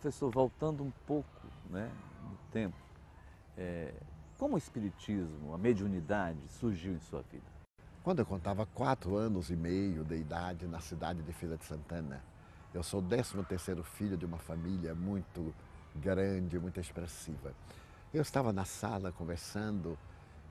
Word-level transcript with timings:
Professor, 0.00 0.30
voltando 0.30 0.84
um 0.84 0.92
pouco 1.08 1.28
né, 1.68 1.90
no 2.22 2.36
tempo, 2.52 2.76
é, 3.56 3.92
como 4.38 4.54
o 4.54 4.58
Espiritismo, 4.58 5.52
a 5.52 5.58
mediunidade 5.58 6.38
surgiu 6.48 6.92
em 6.92 7.00
sua 7.00 7.20
vida? 7.22 7.44
Quando 8.04 8.20
eu 8.20 8.26
contava 8.26 8.64
quatro 8.64 9.16
anos 9.16 9.50
e 9.50 9.56
meio 9.56 10.04
de 10.04 10.14
idade 10.14 10.68
na 10.68 10.78
cidade 10.78 11.20
de 11.20 11.32
Feira 11.32 11.56
de 11.56 11.64
Santana, 11.64 12.22
eu 12.72 12.80
sou 12.84 13.00
o 13.00 13.02
décimo 13.02 13.42
terceiro 13.42 13.82
filho 13.82 14.16
de 14.16 14.24
uma 14.24 14.38
família 14.38 14.94
muito 14.94 15.52
grande, 15.96 16.60
muito 16.60 16.78
expressiva. 16.78 17.52
Eu 18.14 18.22
estava 18.22 18.52
na 18.52 18.64
sala 18.64 19.10
conversando 19.10 19.98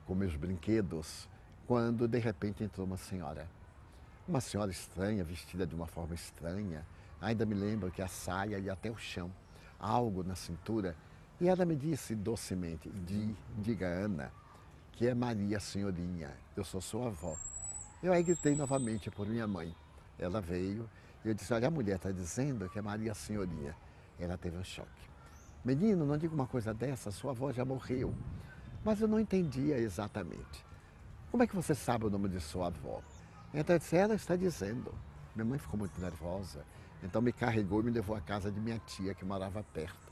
com 0.04 0.14
meus 0.14 0.36
brinquedos 0.36 1.26
quando 1.66 2.06
de 2.06 2.18
repente 2.18 2.62
entrou 2.62 2.86
uma 2.86 2.98
senhora. 2.98 3.48
Uma 4.28 4.42
senhora 4.42 4.70
estranha, 4.70 5.24
vestida 5.24 5.66
de 5.66 5.74
uma 5.74 5.86
forma 5.86 6.14
estranha. 6.14 6.84
Ainda 7.20 7.44
me 7.44 7.54
lembro 7.54 7.90
que 7.90 8.00
a 8.00 8.08
saia 8.08 8.58
ia 8.58 8.72
até 8.72 8.90
o 8.90 8.96
chão, 8.96 9.30
algo 9.78 10.22
na 10.22 10.34
cintura. 10.34 10.96
E 11.40 11.48
ela 11.48 11.64
me 11.64 11.76
disse 11.76 12.14
docemente: 12.14 12.90
Diga, 13.58 13.86
Ana, 13.86 14.32
que 14.92 15.06
é 15.06 15.14
Maria 15.14 15.60
Senhorinha, 15.60 16.32
eu 16.56 16.64
sou 16.64 16.80
sua 16.80 17.06
avó. 17.06 17.36
Eu 18.02 18.12
aí 18.12 18.22
gritei 18.22 18.54
novamente 18.54 19.10
por 19.10 19.26
minha 19.26 19.46
mãe. 19.46 19.74
Ela 20.18 20.40
veio 20.40 20.88
e 21.24 21.28
eu 21.28 21.34
disse: 21.34 21.52
Olha, 21.52 21.68
a 21.68 21.70
mulher 21.70 21.96
está 21.96 22.10
dizendo 22.10 22.68
que 22.68 22.78
é 22.78 22.82
Maria 22.82 23.14
Senhorinha. 23.14 23.74
Ela 24.18 24.36
teve 24.36 24.56
um 24.56 24.64
choque. 24.64 25.08
Menino, 25.64 26.06
não 26.06 26.16
diga 26.16 26.34
uma 26.34 26.46
coisa 26.46 26.72
dessa, 26.72 27.10
sua 27.10 27.32
avó 27.32 27.52
já 27.52 27.64
morreu. 27.64 28.14
Mas 28.84 29.00
eu 29.00 29.08
não 29.08 29.18
entendia 29.18 29.76
exatamente. 29.78 30.64
Como 31.30 31.42
é 31.42 31.46
que 31.46 31.54
você 31.54 31.74
sabe 31.74 32.06
o 32.06 32.10
nome 32.10 32.28
de 32.28 32.40
sua 32.40 32.68
avó? 32.68 33.02
Então 33.52 33.74
eu 33.76 33.78
disse, 33.78 33.96
ela 33.96 34.14
está 34.14 34.34
dizendo. 34.36 34.94
Minha 35.38 35.50
mãe 35.50 35.58
ficou 35.60 35.78
muito 35.78 36.00
nervosa, 36.00 36.66
então 37.00 37.22
me 37.22 37.32
carregou 37.32 37.80
e 37.80 37.84
me 37.84 37.92
levou 37.92 38.16
à 38.16 38.20
casa 38.20 38.50
de 38.50 38.58
minha 38.58 38.76
tia, 38.80 39.14
que 39.14 39.24
morava 39.24 39.62
perto. 39.62 40.10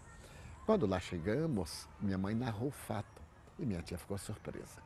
Quando 0.65 0.87
lá 0.87 1.01
chegamos, 1.01 1.89
minha 2.01 2.17
mãe 2.17 2.33
narrou 2.33 2.69
o 2.69 2.71
fato 2.71 3.21
e 3.59 3.67
minha 3.67 3.83
tia 3.83 3.99
ficou 3.99 4.17
surpresa. 4.17 4.81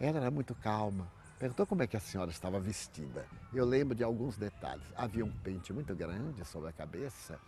Ela 0.00 0.16
era 0.16 0.30
muito 0.30 0.54
calma, 0.54 1.12
perguntou 1.38 1.66
como 1.66 1.82
é 1.82 1.86
que 1.86 1.94
a 1.94 2.00
senhora 2.00 2.30
estava 2.30 2.58
vestida. 2.58 3.26
Eu 3.52 3.66
lembro 3.66 3.94
de 3.94 4.02
alguns 4.02 4.38
detalhes. 4.38 4.90
Havia 4.96 5.26
um 5.26 5.30
pente 5.30 5.74
muito 5.74 5.94
grande 5.94 6.42
sobre 6.46 6.70
a 6.70 6.72
cabeça, 6.72 7.38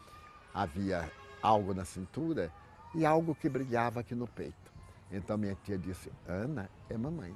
havia 0.52 1.10
algo 1.40 1.72
na 1.72 1.86
cintura 1.86 2.52
e 2.94 3.06
algo 3.06 3.34
que 3.34 3.48
brilhava 3.48 4.00
aqui 4.00 4.14
no 4.14 4.28
peito. 4.28 4.70
Então 5.10 5.38
minha 5.38 5.54
tia 5.64 5.78
disse: 5.78 6.12
Ana 6.28 6.68
é 6.90 6.98
mamãe. 6.98 7.34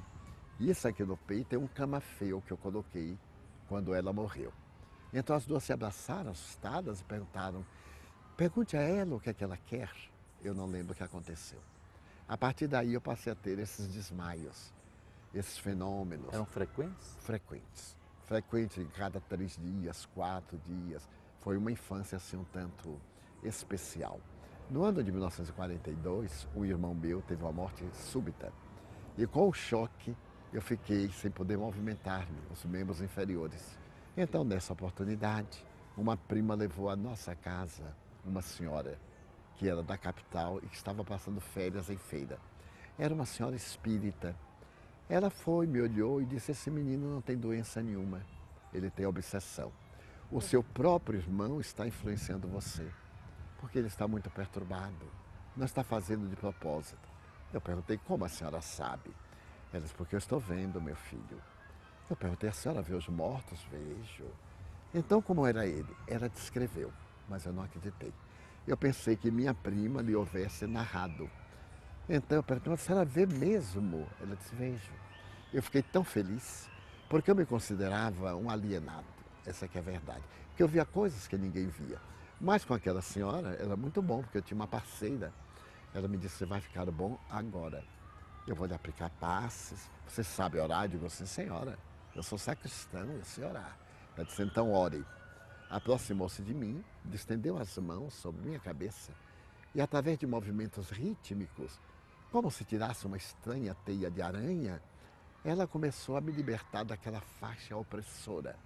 Isso 0.60 0.86
aqui 0.86 1.02
no 1.02 1.16
peito 1.16 1.54
é 1.54 1.58
um 1.58 1.66
camafeu 1.66 2.42
que 2.42 2.52
eu 2.52 2.58
coloquei 2.58 3.18
quando 3.66 3.94
ela 3.94 4.12
morreu. 4.12 4.52
Então 5.12 5.34
as 5.34 5.46
duas 5.46 5.64
se 5.64 5.72
abraçaram, 5.72 6.30
assustadas, 6.30 7.00
e 7.00 7.04
perguntaram: 7.04 7.64
pergunte 8.36 8.76
a 8.76 8.80
ela 8.80 9.16
o 9.16 9.20
que 9.20 9.30
é 9.30 9.34
que 9.34 9.44
ela 9.44 9.56
quer. 9.56 9.90
Eu 10.42 10.54
não 10.54 10.66
lembro 10.66 10.92
o 10.92 10.96
que 10.96 11.02
aconteceu. 11.02 11.58
A 12.28 12.36
partir 12.36 12.66
daí 12.66 12.94
eu 12.94 13.00
passei 13.00 13.32
a 13.32 13.36
ter 13.36 13.58
esses 13.58 13.88
desmaios, 13.88 14.72
esses 15.34 15.58
fenômenos. 15.58 16.32
Eram 16.32 16.44
frequentes? 16.44 17.16
Frequentes. 17.20 17.96
Frequentes 18.24 18.78
em 18.78 18.86
cada 18.88 19.18
três 19.20 19.56
dias, 19.56 20.06
quatro 20.14 20.58
dias. 20.58 21.08
Foi 21.40 21.56
uma 21.56 21.72
infância 21.72 22.16
assim 22.16 22.36
um 22.36 22.44
tanto 22.44 23.00
especial. 23.42 24.20
No 24.70 24.84
ano 24.84 25.02
de 25.02 25.10
1942, 25.10 26.46
um 26.54 26.62
irmão 26.64 26.94
meu 26.94 27.22
teve 27.22 27.42
uma 27.42 27.52
morte 27.52 27.82
súbita. 27.94 28.52
E 29.16 29.26
com 29.26 29.48
o 29.48 29.52
choque, 29.52 30.14
eu 30.52 30.60
fiquei 30.60 31.08
sem 31.10 31.30
poder 31.30 31.56
movimentar-me, 31.56 32.38
os 32.52 32.64
membros 32.66 33.00
inferiores. 33.00 33.78
Então, 34.20 34.42
nessa 34.42 34.72
oportunidade, 34.72 35.64
uma 35.96 36.16
prima 36.16 36.52
levou 36.52 36.90
à 36.90 36.96
nossa 36.96 37.36
casa 37.36 37.94
uma 38.24 38.42
senhora 38.42 38.98
que 39.54 39.68
era 39.68 39.80
da 39.80 39.96
capital 39.96 40.58
e 40.58 40.66
que 40.66 40.74
estava 40.74 41.04
passando 41.04 41.40
férias 41.40 41.88
em 41.88 41.96
feira. 41.96 42.36
Era 42.98 43.14
uma 43.14 43.24
senhora 43.24 43.54
espírita. 43.54 44.34
Ela 45.08 45.30
foi, 45.30 45.68
me 45.68 45.80
olhou 45.80 46.20
e 46.20 46.24
disse: 46.24 46.50
Esse 46.50 46.68
menino 46.68 47.14
não 47.14 47.20
tem 47.20 47.36
doença 47.36 47.80
nenhuma, 47.80 48.20
ele 48.74 48.90
tem 48.90 49.06
obsessão. 49.06 49.70
O 50.32 50.40
seu 50.40 50.64
próprio 50.64 51.20
irmão 51.20 51.60
está 51.60 51.86
influenciando 51.86 52.48
você, 52.48 52.90
porque 53.60 53.78
ele 53.78 53.86
está 53.86 54.08
muito 54.08 54.28
perturbado, 54.30 55.06
não 55.56 55.64
está 55.64 55.84
fazendo 55.84 56.28
de 56.28 56.34
propósito. 56.34 57.08
Eu 57.52 57.60
perguntei: 57.60 57.96
Como 57.98 58.24
a 58.24 58.28
senhora 58.28 58.60
sabe? 58.60 59.14
Ela 59.72 59.80
disse, 59.80 59.94
porque 59.94 60.16
eu 60.16 60.18
estou 60.18 60.40
vendo, 60.40 60.80
meu 60.80 60.96
filho. 60.96 61.40
Eu 62.10 62.16
perguntei, 62.16 62.48
a 62.48 62.52
senhora 62.52 62.80
vê 62.80 62.94
os 62.94 63.08
mortos? 63.08 63.62
Vejo. 63.70 64.24
Então, 64.94 65.20
como 65.20 65.46
era 65.46 65.66
ele? 65.66 65.94
Ela 66.06 66.28
descreveu, 66.28 66.90
mas 67.28 67.44
eu 67.44 67.52
não 67.52 67.62
acreditei. 67.62 68.12
Eu 68.66 68.76
pensei 68.76 69.16
que 69.16 69.30
minha 69.30 69.52
prima 69.52 70.00
lhe 70.00 70.14
houvesse 70.14 70.66
narrado. 70.66 71.30
Então 72.08 72.36
eu 72.38 72.42
perguntei, 72.42 72.72
a 72.72 72.76
senhora 72.76 73.04
vê 73.04 73.26
mesmo? 73.26 74.06
Ela 74.20 74.34
disse, 74.36 74.54
vejo. 74.54 74.92
Eu 75.52 75.62
fiquei 75.62 75.82
tão 75.82 76.02
feliz, 76.02 76.70
porque 77.08 77.30
eu 77.30 77.34
me 77.34 77.44
considerava 77.44 78.34
um 78.34 78.50
alienado. 78.50 79.06
Essa 79.46 79.68
que 79.68 79.76
é 79.76 79.80
a 79.80 79.84
verdade. 79.84 80.22
Porque 80.48 80.62
eu 80.62 80.68
via 80.68 80.86
coisas 80.86 81.26
que 81.26 81.36
ninguém 81.36 81.68
via. 81.68 81.98
Mas 82.40 82.64
com 82.64 82.72
aquela 82.72 83.02
senhora 83.02 83.54
era 83.60 83.76
muito 83.76 84.00
bom, 84.00 84.22
porque 84.22 84.38
eu 84.38 84.42
tinha 84.42 84.56
uma 84.56 84.66
parceira. 84.66 85.32
Ela 85.92 86.08
me 86.08 86.16
disse, 86.16 86.36
você 86.36 86.46
vai 86.46 86.60
ficar 86.60 86.86
bom 86.86 87.18
agora. 87.28 87.84
Eu 88.46 88.54
vou 88.54 88.66
lhe 88.66 88.74
aplicar 88.74 89.10
passes. 89.20 89.90
Você 90.06 90.22
sabe 90.22 90.58
orar? 90.58 90.84
Eu 90.84 90.88
digo 90.88 91.10
senhora, 91.10 91.78
eu 92.18 92.22
sou 92.24 92.36
sacristão, 92.36 93.08
eu 93.12 93.24
sei 93.24 93.44
orar. 93.44 93.78
Ela 94.16 94.26
disse, 94.26 94.42
então 94.42 94.72
ore. 94.72 95.04
Aproximou-se 95.70 96.42
de 96.42 96.52
mim, 96.52 96.84
estendeu 97.12 97.56
as 97.56 97.78
mãos 97.78 98.12
sobre 98.14 98.42
minha 98.44 98.58
cabeça 98.58 99.12
e, 99.72 99.80
através 99.80 100.18
de 100.18 100.26
movimentos 100.26 100.90
rítmicos, 100.90 101.78
como 102.32 102.50
se 102.50 102.64
tirasse 102.64 103.06
uma 103.06 103.16
estranha 103.16 103.76
teia 103.84 104.10
de 104.10 104.20
aranha, 104.20 104.82
ela 105.44 105.66
começou 105.68 106.16
a 106.16 106.20
me 106.20 106.32
libertar 106.32 106.84
daquela 106.84 107.20
faixa 107.20 107.76
opressora. 107.76 108.56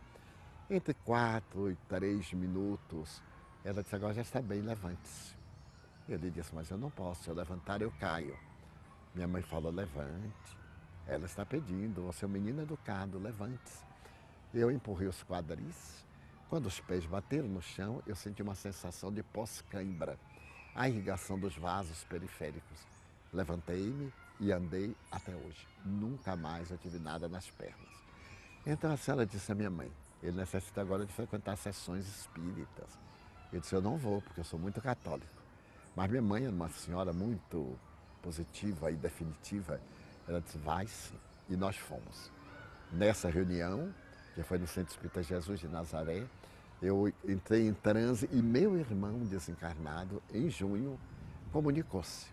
Entre 0.70 0.94
quatro 0.94 1.70
e 1.70 1.76
três 1.86 2.32
minutos, 2.32 3.22
ela 3.62 3.82
disse, 3.82 3.94
agora 3.94 4.14
já 4.14 4.22
está 4.22 4.41
bem, 4.41 4.62
levante-se. 4.62 5.36
Eu 6.08 6.16
lhe 6.16 6.30
disse, 6.30 6.54
mas 6.54 6.70
eu 6.70 6.78
não 6.78 6.91
posso, 6.91 7.24
se 7.24 7.28
eu 7.28 7.34
levantar 7.34 7.82
eu 7.82 7.92
caio. 8.00 8.34
Minha 9.14 9.28
mãe 9.28 9.42
falou, 9.42 9.70
levante. 9.70 10.61
Ela 11.06 11.26
está 11.26 11.44
pedindo, 11.44 12.02
você 12.02 12.24
é 12.24 12.28
um 12.28 12.30
menino 12.30 12.62
educado, 12.62 13.18
levante-se. 13.18 13.82
Eu 14.54 14.70
empurrei 14.70 15.08
os 15.08 15.22
quadris. 15.24 16.04
Quando 16.48 16.66
os 16.66 16.78
pés 16.80 17.06
bateram 17.06 17.48
no 17.48 17.62
chão, 17.62 18.02
eu 18.06 18.14
senti 18.14 18.42
uma 18.42 18.54
sensação 18.54 19.10
de 19.10 19.22
pós-cãibra, 19.22 20.18
a 20.74 20.88
irrigação 20.88 21.38
dos 21.38 21.56
vasos 21.56 22.04
periféricos. 22.04 22.86
Levantei-me 23.32 24.12
e 24.38 24.52
andei 24.52 24.94
até 25.10 25.34
hoje. 25.34 25.66
Nunca 25.84 26.36
mais 26.36 26.70
eu 26.70 26.78
tive 26.78 26.98
nada 26.98 27.28
nas 27.28 27.50
pernas. 27.50 28.02
Então 28.66 28.92
a 28.92 28.96
senhora 28.96 29.24
disse 29.24 29.50
à 29.50 29.54
minha 29.54 29.70
mãe, 29.70 29.91
ele 30.22 30.36
necessita 30.36 30.80
agora 30.80 31.04
de 31.04 31.12
frequentar 31.12 31.56
sessões 31.56 32.06
espíritas. 32.06 32.98
Eu 33.52 33.60
disse, 33.60 33.74
eu 33.74 33.82
não 33.82 33.96
vou, 33.96 34.22
porque 34.22 34.41
eu 34.41 34.44
sou 34.44 34.58
muito 34.58 34.80
católico. 34.80 35.42
Mas 35.96 36.10
minha 36.10 36.22
mãe 36.22 36.44
é 36.44 36.48
uma 36.48 36.68
senhora 36.68 37.12
muito 37.12 37.78
positiva 38.22 38.91
e 38.91 38.96
definitiva, 38.96 39.80
ela 40.27 40.41
disse, 40.41 40.59
vai 40.59 40.87
sim. 40.87 41.15
E 41.49 41.56
nós 41.56 41.77
fomos. 41.77 42.31
Nessa 42.93 43.28
reunião, 43.28 43.93
que 44.34 44.43
foi 44.43 44.59
no 44.59 44.66
Centro 44.66 44.93
Espírita 44.93 45.22
Jesus 45.22 45.60
de 45.60 45.69
Nazaré, 45.69 46.25
eu 46.81 47.12
entrei 47.25 47.69
em 47.69 47.75
transe 47.75 48.28
e 48.33 48.43
meu 48.43 48.77
irmão 48.77 49.21
desencarnado, 49.21 50.22
em 50.33 50.50
junho, 50.50 50.99
comunicou-se. 51.53 52.27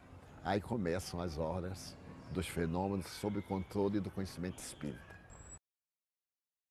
Aí 0.43 0.59
começam 0.59 1.21
as 1.21 1.37
horas 1.37 1.95
dos 2.31 2.47
fenômenos 2.47 3.05
sob 3.07 3.41
controle 3.41 3.99
do 3.99 4.09
conhecimento 4.09 4.59
espírita. 4.59 5.08